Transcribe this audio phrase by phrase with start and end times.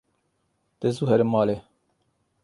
[0.81, 1.57] De zû here malê.